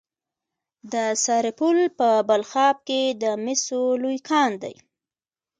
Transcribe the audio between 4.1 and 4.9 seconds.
کان دی.